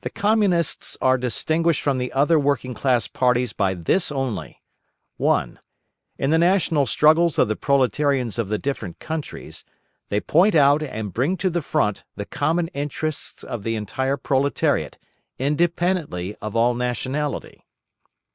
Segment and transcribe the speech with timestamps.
[0.00, 4.62] The Communists are distinguished from the other working class parties by this only:
[5.18, 5.58] (1)
[6.16, 9.66] In the national struggles of the proletarians of the different countries,
[10.08, 14.96] they point out and bring to the front the common interests of the entire proletariat,
[15.38, 17.66] independently of all nationality.